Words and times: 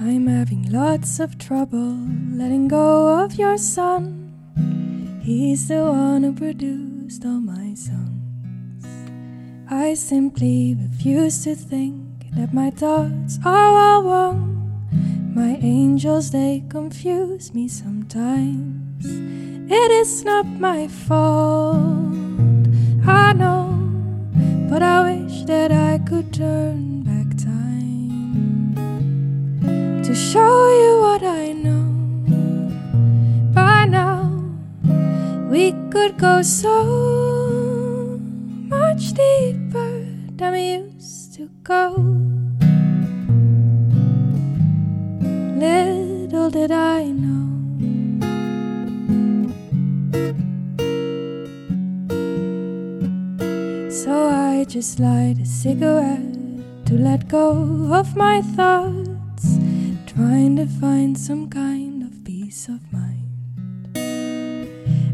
I'm 0.00 0.28
having 0.28 0.70
lots 0.70 1.18
of 1.18 1.38
trouble 1.38 1.98
letting 2.30 2.68
go 2.68 3.24
of 3.24 3.34
your 3.34 3.58
son. 3.58 4.30
He's 5.20 5.66
the 5.66 5.86
one 5.86 6.22
who 6.22 6.32
produced 6.32 7.24
all 7.24 7.40
my 7.40 7.74
songs. 7.74 8.86
I 9.68 9.94
simply 9.94 10.76
refuse 10.80 11.42
to 11.42 11.56
think 11.56 12.30
that 12.36 12.54
my 12.54 12.70
thoughts 12.70 13.40
are 13.44 13.76
all 13.76 14.04
wrong. 14.04 14.88
My 15.34 15.58
angels, 15.60 16.30
they 16.30 16.62
confuse 16.68 17.52
me 17.52 17.66
sometimes. 17.66 19.04
It 19.04 19.90
is 19.90 20.24
not 20.24 20.46
my 20.46 20.86
fault, 20.86 22.14
I 23.04 23.32
know, 23.32 23.74
but 24.70 24.80
I 24.80 25.10
wish 25.10 25.42
that 25.46 25.72
I 25.72 25.98
could 25.98 26.32
turn 26.32 27.07
to 30.08 30.14
show 30.14 30.68
you 30.80 31.00
what 31.02 31.22
I 31.22 31.52
know. 31.52 31.84
By 33.52 33.84
now, 33.84 34.32
we 35.50 35.72
could 35.90 36.16
go 36.16 36.40
so 36.40 38.18
much 38.74 39.12
deeper 39.12 40.06
than 40.38 40.52
we 40.54 40.62
used 40.80 41.34
to 41.34 41.50
go. 41.62 41.92
Little 45.60 46.50
did 46.52 46.70
I 46.70 47.04
know. 47.04 47.48
So 53.90 54.28
I 54.30 54.64
just 54.66 54.98
light 55.00 55.36
a 55.38 55.44
cigarette 55.44 56.32
to 56.86 56.94
let 56.94 57.28
go 57.28 57.92
of 57.92 58.16
my 58.16 58.40
thoughts, 58.40 59.07
trying 60.18 60.56
to 60.56 60.66
find 60.66 61.16
some 61.16 61.48
kind 61.48 62.02
of 62.02 62.10
peace 62.24 62.66
of 62.66 62.80
mind. 62.92 63.22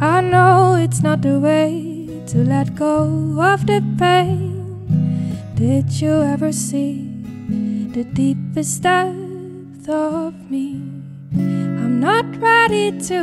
I 0.00 0.22
know 0.22 0.76
it's 0.80 1.02
not 1.02 1.20
the 1.20 1.38
way 1.38 2.22
to 2.28 2.38
let 2.38 2.74
go 2.74 3.02
of 3.42 3.66
the 3.66 3.84
pain. 3.98 5.36
Did 5.54 6.00
you 6.00 6.22
ever 6.22 6.50
see 6.50 7.10
the 7.92 8.04
deepest 8.04 8.84
depth 8.84 9.86
of 9.86 10.32
me? 10.50 10.80
I'm 11.34 12.00
not 12.00 12.24
ready 12.40 12.98
to 13.08 13.18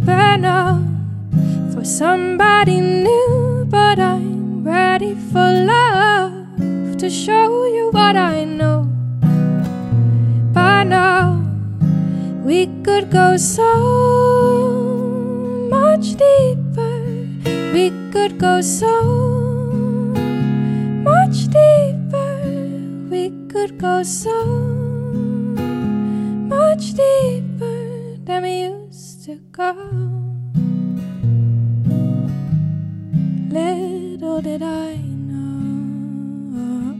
open 0.00 0.46
up 0.46 0.80
for 1.74 1.84
somebody 1.84 2.80
new, 2.80 3.66
but 3.68 3.98
I'm 3.98 4.64
ready 4.64 5.14
for 5.14 5.52
love 5.76 6.96
to 6.96 7.10
show 7.10 7.66
you 7.66 7.90
what 7.92 8.16
I 8.16 8.44
know. 8.44 8.87
We 12.48 12.66
could 12.82 13.10
go 13.10 13.36
so 13.36 13.70
much 15.68 16.14
deeper. 16.16 16.96
We 17.74 17.90
could 18.10 18.38
go 18.38 18.62
so 18.62 18.94
much 21.08 21.36
deeper. 21.56 22.30
We 23.10 23.24
could 23.52 23.76
go 23.78 24.02
so 24.02 24.36
much 26.54 26.94
deeper 26.94 28.16
than 28.24 28.42
we 28.44 28.54
used 28.62 29.26
to 29.26 29.34
go. 29.52 29.74
Little 33.58 34.40
did 34.40 34.62
I 34.62 34.96
know, 35.28 36.96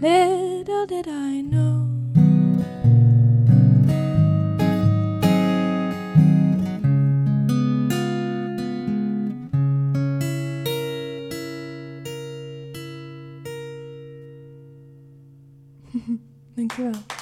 little 0.00 0.86
did 0.86 1.06
I 1.06 1.42
know. 1.42 1.79
Dankjewel. 16.56 17.19